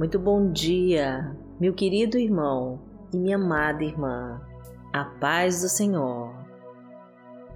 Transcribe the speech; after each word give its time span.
Muito 0.00 0.18
bom 0.18 0.50
dia, 0.50 1.36
meu 1.60 1.74
querido 1.74 2.16
irmão 2.16 2.80
e 3.12 3.18
minha 3.18 3.36
amada 3.36 3.84
irmã. 3.84 4.40
A 4.90 5.04
paz 5.04 5.60
do 5.60 5.68
Senhor. 5.68 6.32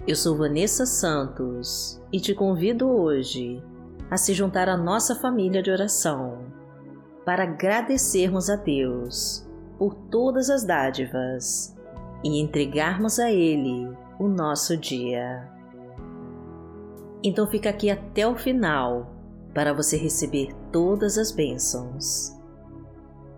Eu 0.07 0.15
sou 0.15 0.37
Vanessa 0.37 0.85
Santos 0.85 1.99
e 2.13 2.21
te 2.21 2.35
convido 2.35 2.87
hoje 2.87 3.65
a 4.11 4.19
se 4.19 4.35
juntar 4.35 4.69
à 4.69 4.77
nossa 4.77 5.15
família 5.15 5.63
de 5.63 5.71
oração 5.71 6.45
para 7.25 7.45
agradecermos 7.45 8.51
a 8.51 8.57
Deus 8.57 9.49
por 9.79 9.95
todas 9.95 10.51
as 10.51 10.67
dádivas 10.67 11.75
e 12.23 12.43
entregarmos 12.43 13.19
a 13.19 13.33
Ele 13.33 13.89
o 14.19 14.29
nosso 14.29 14.77
dia. 14.77 15.51
Então 17.23 17.47
fica 17.47 17.71
aqui 17.71 17.89
até 17.89 18.29
o 18.29 18.37
final 18.37 19.15
para 19.55 19.73
você 19.73 19.97
receber 19.97 20.49
todas 20.73 21.17
as 21.17 21.31
bênçãos. 21.31 22.35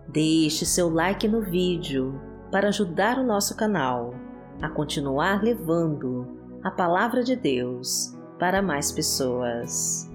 Deixe 0.07 0.65
seu 0.65 0.89
like 0.89 1.27
no 1.27 1.41
vídeo 1.41 2.19
para 2.51 2.69
ajudar 2.69 3.19
o 3.19 3.25
nosso 3.25 3.55
canal 3.57 4.13
a 4.61 4.69
continuar 4.69 5.43
levando 5.43 6.25
a 6.63 6.71
palavra 6.71 7.23
de 7.23 7.35
Deus 7.35 8.17
para 8.39 8.61
mais 8.61 8.91
pessoas. 8.91 10.09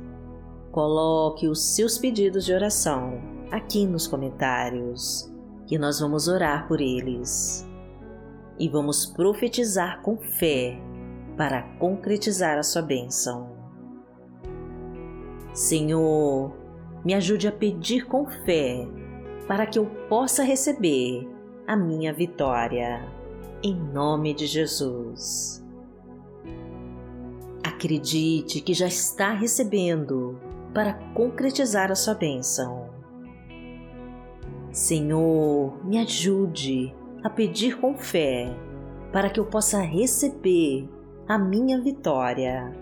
Coloque 0.71 1.47
os 1.47 1.75
seus 1.75 1.99
pedidos 1.99 2.47
de 2.47 2.55
oração 2.55 3.21
aqui 3.51 3.87
nos 3.87 4.07
comentários, 4.07 5.31
que 5.67 5.79
nós 5.79 6.01
vamos 6.01 6.27
orar 6.27 6.67
por 6.67 6.81
eles. 6.81 7.69
E 8.59 8.69
vamos 8.71 9.05
profetizar 9.05 10.01
com 10.01 10.17
fé 10.17 10.81
para 11.37 11.63
concretizar 11.79 12.59
a 12.59 12.63
sua 12.63 12.81
bênção. 12.81 13.51
Senhor, 15.53 16.57
me 17.05 17.13
ajude 17.13 17.47
a 17.47 17.53
pedir 17.53 18.07
com 18.07 18.27
fé 18.27 18.89
para 19.47 19.67
que 19.67 19.79
eu 19.79 19.87
possa 20.09 20.43
receber 20.43 21.29
a 21.67 21.77
minha 21.77 22.13
vitória. 22.13 23.09
Em 23.63 23.75
nome 23.75 24.35
de 24.35 24.47
Jesus. 24.47 25.65
Acredite 27.65 28.61
que 28.61 28.75
já 28.75 28.87
está 28.87 29.33
recebendo 29.33 30.39
para 30.75 30.95
concretizar 31.15 31.91
a 31.91 31.95
sua 31.95 32.15
bênção. 32.15 32.91
Senhor, 34.73 35.85
me 35.85 35.99
ajude 35.99 36.95
a 37.23 37.31
pedir 37.31 37.79
com 37.79 37.97
fé 37.97 38.57
para 39.13 39.29
que 39.29 39.39
eu 39.39 39.45
possa 39.45 39.81
receber 39.81 40.89
a 41.29 41.39
minha 41.39 41.81
vitória. 41.81 42.73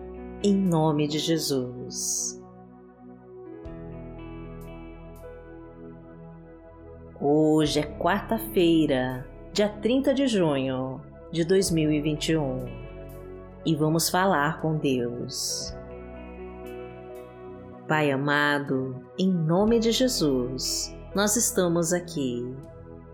Em 0.42 0.54
nome 0.54 1.08
de 1.08 1.18
Jesus. 1.18 2.39
Hoje 7.22 7.80
é 7.80 7.82
quarta-feira, 7.82 9.28
dia 9.52 9.68
30 9.68 10.14
de 10.14 10.26
junho 10.26 11.02
de 11.30 11.44
2021 11.44 12.64
e 13.66 13.76
vamos 13.76 14.08
falar 14.08 14.58
com 14.62 14.78
Deus. 14.78 15.76
Pai 17.86 18.10
amado, 18.10 19.04
em 19.18 19.30
nome 19.30 19.78
de 19.78 19.92
Jesus, 19.92 20.96
nós 21.14 21.36
estamos 21.36 21.92
aqui 21.92 22.56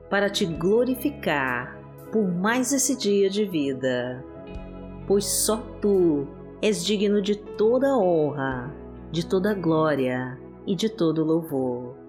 para 0.08 0.30
te 0.30 0.46
glorificar 0.46 1.76
por 2.12 2.32
mais 2.32 2.72
esse 2.72 2.96
dia 2.96 3.28
de 3.28 3.44
vida, 3.44 4.24
pois 5.08 5.24
só 5.24 5.56
tu 5.82 6.28
és 6.62 6.84
digno 6.84 7.20
de 7.20 7.34
toda 7.34 7.98
honra, 7.98 8.72
de 9.10 9.26
toda 9.26 9.52
glória 9.52 10.38
e 10.64 10.76
de 10.76 10.88
todo 10.88 11.24
louvor. 11.24 12.05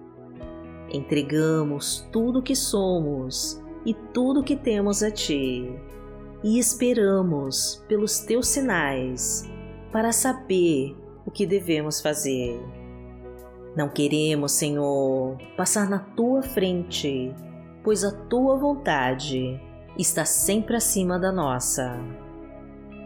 Entregamos 0.90 2.08
tudo 2.12 2.38
o 2.38 2.42
que 2.42 2.56
somos 2.56 3.62
e 3.84 3.94
tudo 4.12 4.40
o 4.40 4.44
que 4.44 4.56
temos 4.56 5.02
a 5.02 5.10
Ti 5.10 5.70
e 6.42 6.58
esperamos 6.58 7.84
pelos 7.88 8.20
Teus 8.20 8.48
sinais 8.48 9.48
para 9.92 10.12
saber 10.12 10.96
o 11.26 11.30
que 11.30 11.46
devemos 11.46 12.00
fazer. 12.00 12.60
Não 13.76 13.88
queremos, 13.88 14.52
Senhor, 14.52 15.36
passar 15.56 15.88
na 15.88 15.98
Tua 15.98 16.42
frente, 16.42 17.34
pois 17.84 18.04
a 18.04 18.12
Tua 18.12 18.56
vontade 18.56 19.60
está 19.98 20.24
sempre 20.24 20.76
acima 20.76 21.18
da 21.18 21.30
nossa. 21.30 21.98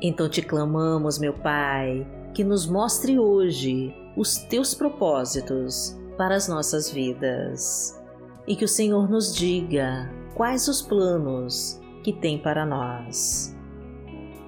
Então 0.01 0.29
te 0.29 0.43
clamamos, 0.43 1.19
meu 1.19 1.33
Pai, 1.33 2.07
que 2.35 2.45
nos 2.45 2.67
mostre 2.67 3.19
hoje 3.19 3.95
os 4.17 4.37
Teus 4.39 4.75
propósitos 4.75 5.99
para 6.23 6.37
as 6.37 6.47
nossas 6.47 6.89
vidas 6.89 8.01
e 8.47 8.55
que 8.55 8.65
o 8.65 8.69
Senhor 8.69 9.11
nos 9.11 9.35
diga 9.35 10.09
quais 10.37 10.69
os 10.69 10.81
planos 10.81 11.81
que 12.05 12.13
tem 12.13 12.39
para 12.39 12.65
nós. 12.65 13.53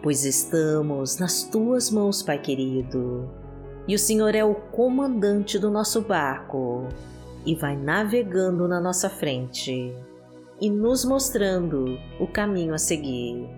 Pois 0.00 0.24
estamos 0.24 1.18
nas 1.18 1.42
tuas 1.42 1.90
mãos, 1.90 2.22
Pai 2.22 2.38
querido, 2.38 3.28
e 3.88 3.94
o 3.96 3.98
Senhor 3.98 4.36
é 4.36 4.44
o 4.44 4.54
comandante 4.54 5.58
do 5.58 5.68
nosso 5.68 6.00
barco 6.02 6.86
e 7.44 7.56
vai 7.56 7.76
navegando 7.76 8.68
na 8.68 8.80
nossa 8.80 9.10
frente 9.10 9.92
e 10.60 10.70
nos 10.70 11.04
mostrando 11.04 11.98
o 12.20 12.28
caminho 12.28 12.72
a 12.72 12.78
seguir. 12.78 13.50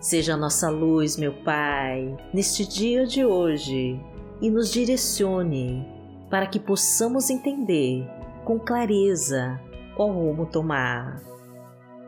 Seja 0.00 0.32
a 0.32 0.38
nossa 0.38 0.70
luz, 0.70 1.18
meu 1.18 1.34
Pai, 1.44 2.16
neste 2.32 2.66
dia 2.66 3.06
de 3.06 3.26
hoje 3.26 4.00
e 4.40 4.48
nos 4.48 4.70
direcione 4.70 5.92
para 6.34 6.48
que 6.48 6.58
possamos 6.58 7.30
entender 7.30 8.10
com 8.44 8.58
clareza 8.58 9.60
qual 9.96 10.10
rumo 10.10 10.46
tomar. 10.46 11.22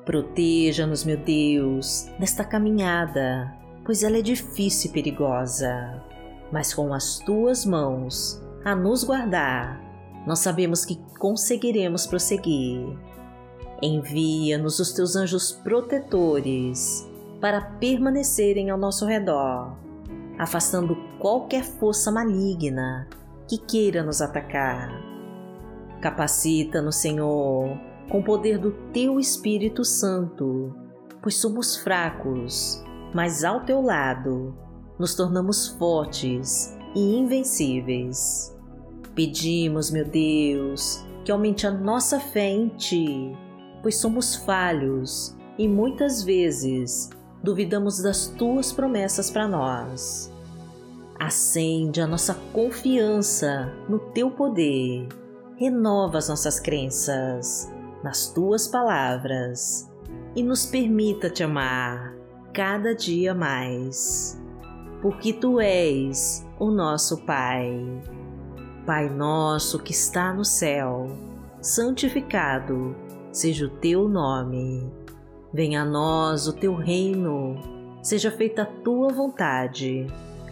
Proteja-nos, 0.04 1.04
meu 1.04 1.16
Deus, 1.16 2.09
nesta 2.19 2.42
caminhada, 2.42 3.56
pois 3.84 4.03
ela 4.03 4.19
é 4.19 4.22
difícil 4.22 4.91
e 4.91 4.92
perigosa, 4.92 6.03
mas 6.50 6.75
com 6.75 6.92
as 6.92 7.20
tuas 7.20 7.64
mãos 7.64 8.42
a 8.64 8.75
nos 8.75 9.04
guardar, 9.04 9.81
nós 10.26 10.41
sabemos 10.41 10.84
que 10.84 10.97
conseguiremos 11.20 12.04
prosseguir. 12.04 12.98
Envia-nos 13.81 14.81
os 14.81 14.93
teus 14.93 15.14
anjos 15.14 15.53
protetores 15.53 17.08
para 17.41 17.60
permanecerem 17.60 18.70
ao 18.70 18.76
nosso 18.76 19.06
redor, 19.06 19.76
afastando 20.37 20.97
qualquer 21.20 21.62
força 21.62 22.10
maligna 22.10 23.06
que 23.48 23.58
queira 23.58 24.02
nos 24.02 24.20
atacar. 24.20 24.90
Capacita-nos, 26.00 26.96
Senhor, 26.96 27.78
com 28.10 28.20
o 28.20 28.24
poder 28.24 28.58
do 28.58 28.72
Teu 28.92 29.18
Espírito 29.18 29.84
Santo, 29.84 30.74
pois 31.22 31.36
somos 31.36 31.76
fracos, 31.76 32.82
mas 33.14 33.44
ao 33.44 33.64
Teu 33.64 33.80
lado 33.80 34.56
nos 34.98 35.14
tornamos 35.14 35.68
fortes 35.68 36.76
e 36.94 37.16
invencíveis. 37.16 38.54
Pedimos, 39.14 39.90
meu 39.90 40.04
Deus, 40.04 41.04
que 41.24 41.32
aumente 41.32 41.66
a 41.66 41.70
nossa 41.70 42.20
fé 42.20 42.48
em 42.50 42.68
Ti, 42.68 43.36
pois 43.82 43.96
somos 43.96 44.36
falhos 44.36 45.36
e 45.58 45.66
muitas 45.66 46.22
vezes 46.22 47.10
duvidamos 47.42 48.02
das 48.02 48.28
Tuas 48.28 48.72
promessas 48.72 49.30
para 49.30 49.48
nós. 49.48 50.32
Acende 51.19 52.03
a 52.03 52.06
nossa 52.06 52.34
confiança 52.53 53.72
no 53.88 53.99
teu 53.99 54.31
poder. 54.31 55.09
Renova 55.56 56.19
as 56.19 56.28
nossas 56.28 56.60
crenças 56.60 57.72
nas 58.04 58.28
tuas 58.28 58.69
palavras 58.69 59.91
e 60.34 60.43
nos 60.43 60.66
permita 60.66 61.31
te 61.31 61.43
amar 61.43 62.15
cada 62.53 62.94
dia 62.94 63.34
mais. 63.34 64.38
Porque 65.00 65.32
tu 65.32 65.58
és 65.58 66.46
o 66.61 66.70
nosso 66.70 67.25
Pai. 67.25 67.82
Pai 68.85 69.08
nosso 69.08 69.79
que 69.79 69.93
está 69.93 70.35
no 70.35 70.44
céu, 70.44 71.08
santificado 71.62 72.94
seja 73.32 73.67
o 73.67 73.70
teu 73.70 74.06
nome. 74.06 74.93
Venha 75.52 75.81
a 75.81 75.85
nós 75.85 76.46
o 76.46 76.52
teu 76.52 76.75
reino, 76.75 77.56
seja 78.02 78.31
feita 78.31 78.62
a 78.62 78.67
tua 78.67 79.08
vontade 79.08 80.06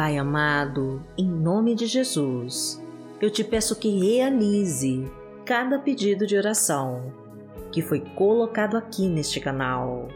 Pai 0.00 0.16
amado, 0.16 1.04
em 1.14 1.28
nome 1.28 1.74
de 1.74 1.84
Jesus, 1.84 2.82
eu 3.20 3.30
te 3.30 3.44
peço 3.44 3.76
que 3.76 4.00
realize 4.00 5.04
cada 5.44 5.78
pedido 5.78 6.26
de 6.26 6.38
oração 6.38 7.12
que 7.70 7.82
foi 7.82 8.00
colocado 8.16 8.78
aqui 8.78 9.06
neste 9.10 9.40
canal. 9.40 10.08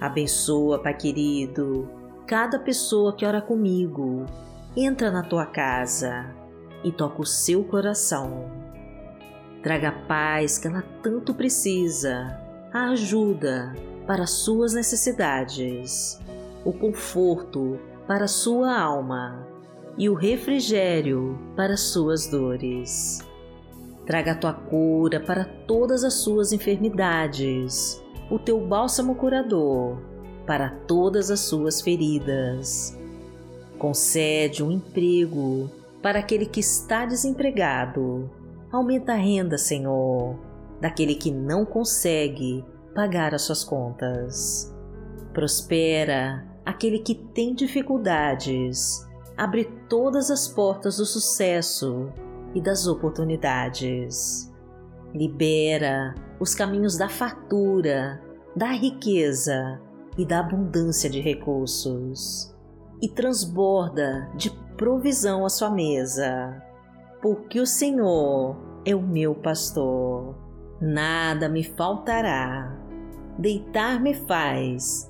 Abençoa, 0.00 0.80
Pai 0.80 0.94
querido, 0.94 1.90
cada 2.28 2.60
pessoa 2.60 3.12
que 3.12 3.26
ora 3.26 3.42
comigo. 3.42 4.24
Entra 4.76 5.10
na 5.10 5.24
tua 5.24 5.46
casa 5.46 6.32
e 6.84 6.92
toca 6.92 7.22
o 7.22 7.26
seu 7.26 7.64
coração. 7.64 8.52
Traga 9.64 9.88
a 9.88 10.06
paz 10.06 10.58
que 10.58 10.68
ela 10.68 10.84
tanto 11.02 11.34
precisa, 11.34 12.40
a 12.72 12.90
ajuda 12.90 13.74
para 14.06 14.28
suas 14.28 14.74
necessidades, 14.74 16.20
o 16.64 16.72
conforto 16.72 17.89
para 18.10 18.26
sua 18.26 18.76
alma 18.76 19.46
e 19.96 20.08
o 20.08 20.14
refrigério 20.14 21.38
para 21.54 21.76
suas 21.76 22.26
dores. 22.26 23.20
Traga 24.04 24.32
a 24.32 24.34
tua 24.34 24.52
cura 24.52 25.20
para 25.20 25.44
todas 25.44 26.02
as 26.02 26.14
suas 26.14 26.52
enfermidades, 26.52 28.02
o 28.28 28.36
teu 28.36 28.66
bálsamo 28.66 29.14
curador 29.14 30.02
para 30.44 30.70
todas 30.88 31.30
as 31.30 31.38
suas 31.38 31.80
feridas. 31.80 32.98
Concede 33.78 34.60
um 34.60 34.72
emprego 34.72 35.70
para 36.02 36.18
aquele 36.18 36.46
que 36.46 36.58
está 36.58 37.06
desempregado. 37.06 38.28
Aumenta 38.72 39.12
a 39.12 39.16
renda, 39.16 39.56
Senhor, 39.56 40.36
daquele 40.80 41.14
que 41.14 41.30
não 41.30 41.64
consegue 41.64 42.64
pagar 42.92 43.36
as 43.36 43.42
suas 43.42 43.62
contas. 43.62 44.74
Prospera 45.32 46.49
aquele 46.70 47.00
que 47.00 47.14
tem 47.14 47.54
dificuldades. 47.54 49.06
Abre 49.36 49.64
todas 49.88 50.30
as 50.30 50.48
portas 50.48 50.96
do 50.96 51.04
sucesso 51.04 52.08
e 52.54 52.60
das 52.60 52.86
oportunidades. 52.86 54.52
Libera 55.14 56.14
os 56.38 56.54
caminhos 56.54 56.96
da 56.96 57.08
fartura, 57.08 58.22
da 58.54 58.72
riqueza 58.72 59.80
e 60.16 60.24
da 60.24 60.40
abundância 60.40 61.10
de 61.10 61.20
recursos. 61.20 62.54
E 63.02 63.08
transborda 63.08 64.30
de 64.36 64.50
provisão 64.76 65.44
a 65.44 65.48
sua 65.48 65.70
mesa, 65.70 66.62
porque 67.22 67.58
o 67.60 67.66
Senhor 67.66 68.56
é 68.84 68.94
o 68.94 69.02
meu 69.02 69.34
pastor. 69.34 70.36
Nada 70.80 71.48
me 71.48 71.64
faltará. 71.64 72.78
Deitar-me 73.38 74.14
faz 74.14 75.09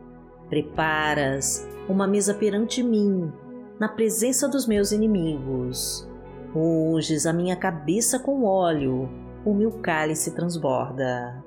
Preparas 0.51 1.67
uma 1.89 2.05
mesa 2.05 2.35
perante 2.35 2.83
mim, 2.83 3.33
na 3.79 3.89
presença 3.89 4.47
dos 4.47 4.67
meus 4.67 4.91
inimigos 4.91 6.07
Unges 6.55 7.25
a 7.25 7.31
minha 7.31 7.55
cabeça 7.55 8.19
com 8.19 8.43
óleo, 8.43 9.09
o 9.45 9.53
meu 9.53 9.71
cálice 9.71 10.35
transborda. 10.35 11.41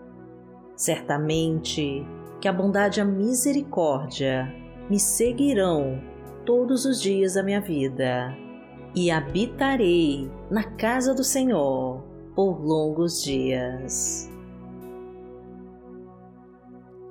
Certamente 0.74 2.06
que 2.40 2.48
a 2.48 2.52
bondade 2.52 3.00
e 3.00 3.02
a 3.02 3.04
misericórdia 3.04 4.52
me 4.88 4.98
seguirão 4.98 6.00
todos 6.46 6.86
os 6.86 7.00
dias 7.00 7.34
da 7.34 7.42
minha 7.42 7.60
vida, 7.60 8.34
e 8.94 9.10
habitarei 9.10 10.30
na 10.50 10.62
casa 10.62 11.14
do 11.14 11.24
Senhor 11.24 12.02
por 12.34 12.64
longos 12.64 13.22
dias. 13.22 14.30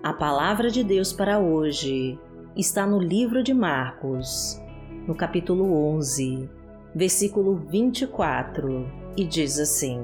A 0.04 0.12
palavra 0.12 0.70
de 0.70 0.84
Deus 0.84 1.14
para 1.14 1.40
hoje 1.40 2.20
está 2.58 2.86
no 2.86 3.00
livro 3.00 3.42
de 3.42 3.54
Marcos, 3.54 4.62
no 5.08 5.16
capítulo 5.16 5.74
11 5.96 6.50
versículo 6.94 7.56
24, 7.56 8.86
e 9.18 9.26
diz 9.26 9.58
assim: 9.58 10.00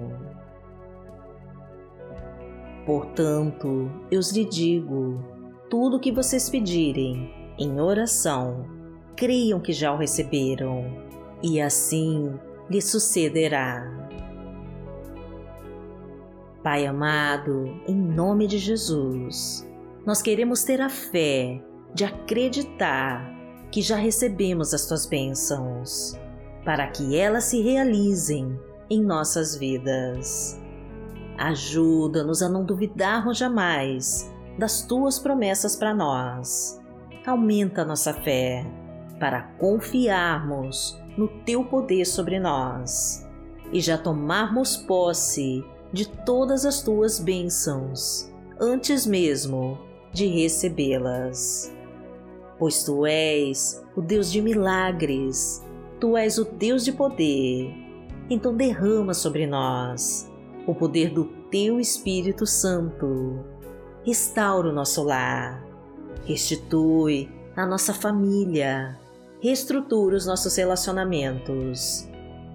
Portanto, 2.85 3.91
eu 4.09 4.21
lhe 4.33 4.45
digo: 4.45 5.21
tudo 5.69 5.97
o 5.97 5.99
que 5.99 6.13
vocês 6.13 6.49
pedirem 6.49 7.33
em 7.57 7.79
oração, 7.79 8.65
creiam 9.15 9.59
que 9.59 9.73
já 9.73 9.93
o 9.93 9.97
receberam, 9.97 10.85
e 11.43 11.59
assim 11.59 12.33
lhe 12.69 12.81
sucederá. 12.81 13.97
Pai 16.63 16.85
amado, 16.85 17.81
em 17.85 17.95
nome 17.95 18.47
de 18.47 18.57
Jesus, 18.57 19.68
nós 20.05 20.21
queremos 20.21 20.63
ter 20.63 20.81
a 20.81 20.89
fé 20.89 21.61
de 21.93 22.05
acreditar 22.05 23.35
que 23.71 23.81
já 23.81 23.95
recebemos 23.95 24.73
as 24.73 24.85
tuas 24.85 25.05
bênçãos 25.05 26.17
para 26.63 26.87
que 26.87 27.17
elas 27.17 27.45
se 27.45 27.61
realizem 27.61 28.59
em 28.89 29.01
nossas 29.03 29.55
vidas. 29.55 30.59
Ajuda-nos 31.37 32.41
a 32.41 32.49
não 32.49 32.65
duvidarmos 32.65 33.37
jamais 33.37 34.31
das 34.57 34.81
tuas 34.81 35.19
promessas 35.19 35.75
para 35.75 35.93
nós. 35.93 36.81
Aumenta 37.25 37.85
nossa 37.85 38.13
fé 38.13 38.65
para 39.19 39.43
confiarmos 39.59 40.99
no 41.17 41.27
teu 41.43 41.63
poder 41.63 42.05
sobre 42.05 42.39
nós 42.39 43.27
e 43.71 43.79
já 43.79 43.97
tomarmos 43.97 44.77
posse 44.77 45.63
de 45.93 46.07
todas 46.07 46.65
as 46.65 46.81
tuas 46.81 47.19
bênçãos 47.19 48.29
antes 48.59 49.05
mesmo 49.05 49.88
de 50.11 50.27
recebê-las. 50.27 51.73
Pois 52.57 52.83
tu 52.83 53.05
és 53.05 53.83
o 53.95 54.01
Deus 54.01 54.31
de 54.31 54.41
milagres 54.41 55.63
Tu 55.99 56.15
és 56.15 56.37
o 56.37 56.45
Deus 56.45 56.85
de 56.85 56.93
poder, 56.93 57.75
então 58.29 58.55
derrama 58.55 59.13
sobre 59.13 59.45
nós 59.45 60.31
o 60.65 60.73
poder 60.73 61.09
do 61.09 61.25
Teu 61.51 61.77
Espírito 61.77 62.45
Santo. 62.45 63.43
Restaura 64.05 64.69
o 64.69 64.71
nosso 64.71 65.03
lar, 65.03 65.61
restitui 66.23 67.29
a 67.53 67.65
nossa 67.65 67.93
família, 67.93 68.97
reestrutura 69.41 70.15
os 70.15 70.25
nossos 70.25 70.55
relacionamentos, 70.55 72.07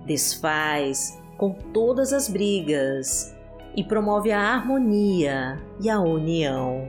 desfaz 0.07 1.21
com 1.37 1.53
todas 1.75 2.15
as 2.15 2.31
brigas 2.31 3.37
e 3.77 3.85
promove 3.85 4.33
a 4.33 4.41
harmonia 4.41 5.63
e 5.83 5.91
a 5.91 6.01
união. 6.01 6.89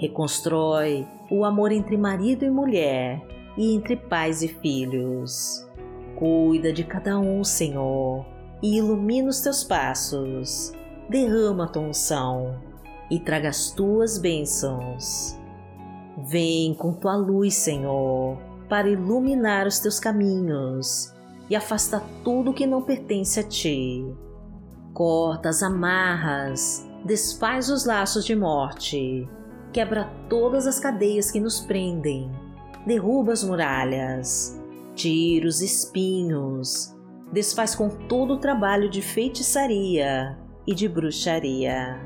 Reconstrói 0.00 1.06
o 1.30 1.44
amor 1.44 1.70
entre 1.70 1.94
marido 1.94 2.42
e 2.42 2.50
mulher 2.50 3.22
e 3.54 3.74
entre 3.74 3.96
pais 3.96 4.40
e 4.40 4.48
filhos. 4.48 5.68
Cuida 6.16 6.72
de 6.72 6.84
cada 6.84 7.18
um, 7.18 7.44
Senhor, 7.44 8.24
e 8.62 8.78
ilumina 8.78 9.28
os 9.28 9.42
teus 9.42 9.62
passos. 9.62 10.72
Derrama 11.10 11.64
a 11.64 11.68
tua 11.68 11.82
unção 11.82 12.58
e 13.10 13.20
traga 13.20 13.50
as 13.50 13.72
tuas 13.72 14.16
bênçãos. 14.16 15.38
Vem 16.16 16.72
com 16.72 16.94
tua 16.94 17.14
luz, 17.16 17.54
Senhor, 17.56 18.38
para 18.70 18.88
iluminar 18.88 19.66
os 19.66 19.80
teus 19.80 20.00
caminhos 20.00 21.14
e 21.50 21.54
afasta 21.54 22.02
tudo 22.24 22.54
que 22.54 22.66
não 22.66 22.80
pertence 22.80 23.38
a 23.38 23.42
ti. 23.42 24.02
Corta 24.94 25.50
as 25.50 25.62
amarras, 25.62 26.88
desfaz 27.04 27.68
os 27.68 27.84
laços 27.84 28.24
de 28.24 28.34
morte, 28.34 29.28
quebra 29.72 30.10
todas 30.28 30.66
as 30.66 30.78
cadeias 30.78 31.30
que 31.30 31.40
nos 31.40 31.60
prendem 31.60 32.30
derruba 32.86 33.32
as 33.32 33.44
muralhas, 33.44 34.60
tira 34.94 35.46
os 35.46 35.60
espinhos, 35.60 36.96
desfaz 37.32 37.74
com 37.74 37.88
todo 37.88 38.34
o 38.34 38.38
trabalho 38.38 38.88
de 38.88 39.02
feitiçaria 39.02 40.38
e 40.66 40.74
de 40.74 40.88
bruxaria. 40.88 42.00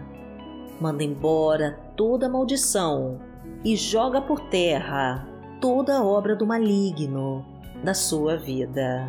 Manda 0.80 1.04
embora 1.04 1.78
toda 1.96 2.28
maldição 2.28 3.20
e 3.64 3.76
joga 3.76 4.20
por 4.20 4.40
terra 4.48 5.26
toda 5.60 6.04
obra 6.04 6.34
do 6.34 6.46
maligno 6.46 7.44
da 7.82 7.94
sua 7.94 8.36
vida. 8.36 9.08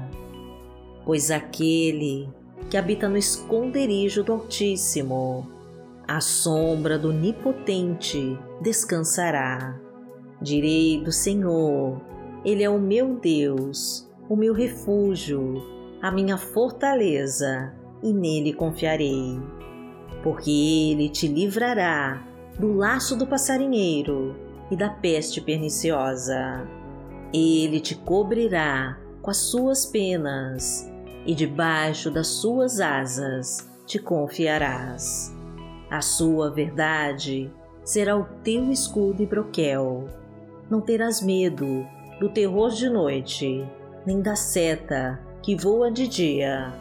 Pois 1.04 1.32
aquele 1.32 2.30
que 2.70 2.78
habita 2.78 3.10
no 3.10 3.18
esconderijo 3.18 4.24
do 4.24 4.34
Altíssimo, 4.34 5.48
à 6.08 6.22
sombra 6.22 6.98
do 6.98 7.10
Onipotente 7.10 8.38
descansará. 8.62 9.80
Direi 10.42 11.02
do 11.04 11.12
Senhor: 11.12 12.02
Ele 12.44 12.64
é 12.64 12.70
o 12.70 12.80
meu 12.80 13.16
Deus, 13.20 14.10
o 14.30 14.36
meu 14.36 14.54
refúgio, 14.54 15.62
a 16.02 16.12
minha 16.12 16.38
fortaleza, 16.38 17.74
e 18.02 18.14
nele 18.14 18.54
confiarei. 18.54 19.40
Porque 20.24 20.52
ele 20.52 21.10
te 21.10 21.28
livrará 21.28 22.26
do 22.60 22.74
laço 22.74 23.16
do 23.16 23.28
passarinheiro 23.28 24.36
e 24.72 24.76
da 24.76 24.90
peste 24.90 25.42
perniciosa. 25.42 26.68
Ele 27.34 27.80
te 27.80 27.96
cobrirá 27.96 28.98
com 29.22 29.32
as 29.32 29.38
suas 29.38 29.86
penas 29.86 30.90
e 31.26 31.34
debaixo 31.34 32.12
das 32.12 32.28
suas 32.28 32.80
asas 32.80 33.70
te 33.86 34.00
confiarás. 34.00 35.35
A 35.89 36.01
sua 36.01 36.50
verdade 36.50 37.51
será 37.84 38.18
o 38.18 38.25
teu 38.44 38.72
escudo 38.72 39.22
e 39.22 39.25
broquel. 39.25 40.06
Não 40.70 40.82
terás 40.82 41.22
medo 41.22 41.86
do 42.20 42.30
terror 42.30 42.72
de 42.72 42.89
noite, 42.89 43.63
nem 44.06 44.22
da 44.22 44.36
seta 44.36 45.20
que 45.44 45.56
voa 45.56 45.92
de 45.92 46.08
dia, 46.08 46.74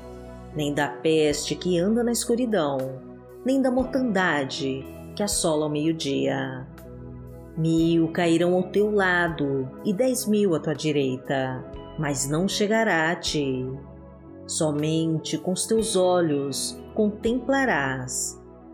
nem 0.55 0.73
da 0.73 0.89
peste 0.89 1.55
que 1.55 1.79
anda 1.79 2.03
na 2.03 2.13
escuridão, 2.13 2.79
nem 3.45 3.61
da 3.61 3.71
mortandade 3.71 4.83
que 5.15 5.23
assola 5.23 5.65
ao 5.65 5.71
meio-dia. 5.71 6.67
Mil 7.57 8.09
cairão 8.09 8.55
ao 8.55 8.65
teu 8.65 8.91
lado 8.91 9.69
e 9.85 9.93
dez 9.93 10.27
mil 10.27 10.55
à 10.55 10.61
tua 10.61 10.75
direita, 10.75 11.63
mas 11.99 12.29
não 12.29 12.49
chegará 12.49 13.11
a 13.11 13.17
ti. 13.17 13.67
Somente 14.47 15.37
com 15.37 15.53
os 15.53 15.67
teus 15.67 15.95
olhos 15.95 16.79
contemplarás 16.95 18.43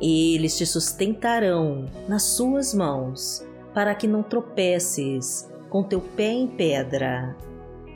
Eles 0.00 0.56
te 0.58 0.66
sustentarão 0.66 1.86
nas 2.08 2.22
suas 2.22 2.74
mãos, 2.74 3.46
para 3.72 3.94
que 3.94 4.06
não 4.06 4.22
tropeces 4.22 5.50
com 5.70 5.82
teu 5.82 6.00
pé 6.00 6.32
em 6.32 6.46
pedra. 6.46 7.36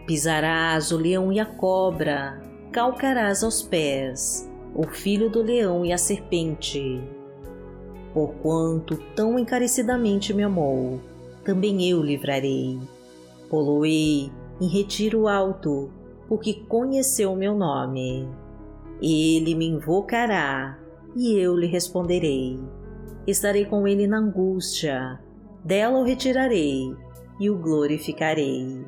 Pisarás 0.07 0.93
o 0.93 0.97
leão 0.97 1.33
e 1.33 1.39
a 1.39 1.45
cobra, 1.45 2.41
calcarás 2.73 3.45
aos 3.45 3.63
pés 3.63 4.51
o 4.75 4.87
filho 4.87 5.29
do 5.29 5.43
leão 5.43 5.85
e 5.85 5.93
a 5.93 5.99
serpente. 5.99 7.01
Porquanto 8.15 8.97
tão 9.15 9.39
encarecidamente 9.39 10.33
me 10.33 10.43
amou, 10.43 11.01
também 11.45 11.89
eu 11.89 12.03
livrarei. 12.03 12.79
Poloei 13.49 14.31
em 14.61 14.69
retiro 14.69 15.29
alto, 15.29 15.91
porque 16.29 16.55
conheceu 16.55 17.35
meu 17.37 17.55
nome. 17.55 18.29
Ele 19.03 19.55
me 19.55 19.67
invocará 19.67 20.80
e 21.17 21.39
eu 21.39 21.57
lhe 21.57 21.67
responderei. 21.67 22.59
Estarei 23.27 23.65
com 23.65 23.87
ele 23.87 24.07
na 24.07 24.19
angústia, 24.19 25.21
dela 25.65 25.99
o 25.99 26.05
retirarei 26.05 26.95
e 27.39 27.51
o 27.51 27.59
glorificarei. 27.59 28.85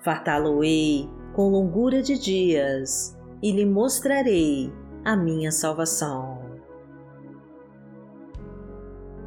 Fartá-lo-ei 0.00 1.08
com 1.34 1.48
longura 1.48 2.02
de 2.02 2.18
dias 2.18 3.16
e 3.42 3.52
lhe 3.52 3.64
mostrarei 3.64 4.72
a 5.04 5.16
minha 5.16 5.50
salvação. 5.50 6.52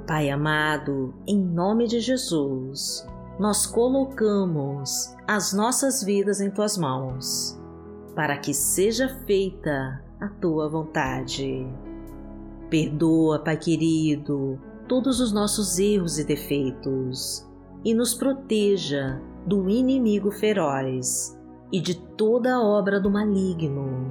Pai 0.07 0.29
amado, 0.29 1.15
em 1.25 1.39
nome 1.39 1.87
de 1.87 1.99
Jesus, 1.99 3.07
nós 3.39 3.65
colocamos 3.65 5.15
as 5.27 5.51
nossas 5.51 6.03
vidas 6.03 6.39
em 6.39 6.49
tuas 6.49 6.77
mãos, 6.77 7.59
para 8.15 8.37
que 8.37 8.53
seja 8.53 9.09
feita 9.25 10.03
a 10.21 10.29
tua 10.29 10.69
vontade. 10.69 11.67
Perdoa, 12.75 13.39
Pai 13.39 13.55
querido, 13.55 14.59
todos 14.85 15.21
os 15.21 15.31
nossos 15.31 15.79
erros 15.79 16.19
e 16.19 16.25
defeitos 16.25 17.49
e 17.85 17.93
nos 17.93 18.13
proteja 18.13 19.17
do 19.47 19.69
inimigo 19.69 20.29
feroz 20.29 21.39
e 21.71 21.79
de 21.79 21.95
toda 21.95 22.53
a 22.53 22.61
obra 22.61 22.99
do 22.99 23.09
maligno. 23.09 24.09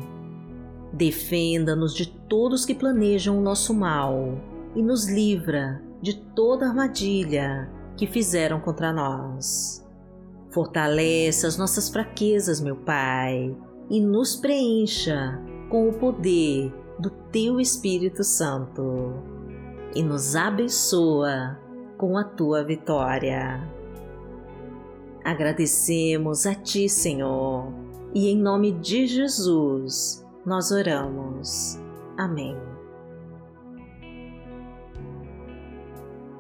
Defenda-nos 0.94 1.92
de 1.92 2.06
todos 2.06 2.64
que 2.64 2.74
planejam 2.74 3.38
o 3.38 3.42
nosso 3.42 3.74
mal 3.74 4.40
e 4.74 4.82
nos 4.82 5.10
livra 5.10 5.82
de 6.00 6.14
toda 6.34 6.66
armadilha 6.66 7.70
que 7.98 8.06
fizeram 8.06 8.60
contra 8.60 8.94
nós. 8.94 9.86
Fortalece 10.48 11.46
as 11.46 11.58
nossas 11.58 11.90
fraquezas, 11.90 12.62
meu 12.62 12.76
Pai, 12.76 13.54
e 13.90 14.00
nos 14.00 14.34
preencha 14.36 15.38
com 15.68 15.90
o 15.90 15.92
poder 15.92 16.72
do 16.98 17.10
Teu 17.10 17.60
Espírito 17.60 18.22
Santo 18.22 19.12
e 19.94 20.02
nos 20.02 20.36
abençoa 20.36 21.58
com 21.96 22.16
a 22.16 22.24
Tua 22.24 22.64
vitória. 22.64 23.68
Agradecemos 25.24 26.46
a 26.46 26.54
Ti, 26.54 26.88
Senhor, 26.88 27.72
e 28.14 28.28
em 28.28 28.36
nome 28.36 28.72
de 28.72 29.06
Jesus 29.06 30.24
nós 30.44 30.70
oramos. 30.70 31.78
Amém. 32.16 32.74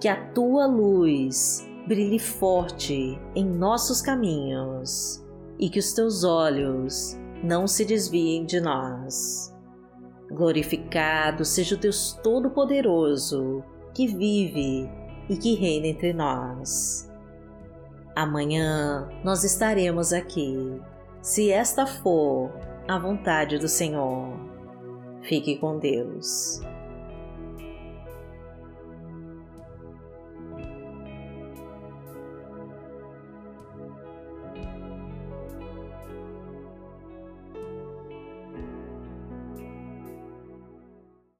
que 0.04 0.08
a 0.08 0.22
tua 0.32 0.66
luz 0.66 1.66
brilhe 1.88 2.18
forte 2.18 3.18
em 3.34 3.42
nossos 3.42 4.02
caminhos 4.02 5.24
e 5.58 5.70
que 5.70 5.78
os 5.78 5.94
teus 5.94 6.24
olhos 6.24 7.16
não 7.42 7.66
se 7.66 7.86
desviem 7.86 8.44
de 8.44 8.60
nós. 8.60 9.53
Glorificado 10.30 11.44
seja 11.44 11.74
o 11.74 11.78
Deus 11.78 12.18
Todo-Poderoso 12.22 13.62
que 13.94 14.06
vive 14.06 14.90
e 15.28 15.36
que 15.36 15.54
reina 15.54 15.86
entre 15.86 16.12
nós. 16.12 17.10
Amanhã 18.14 19.08
nós 19.24 19.44
estaremos 19.44 20.12
aqui, 20.12 20.80
se 21.20 21.50
esta 21.50 21.86
for 21.86 22.52
a 22.86 22.98
vontade 22.98 23.58
do 23.58 23.68
Senhor. 23.68 24.28
Fique 25.22 25.56
com 25.56 25.78
Deus. 25.78 26.60